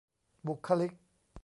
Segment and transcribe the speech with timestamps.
[0.47, 0.91] บุคลิก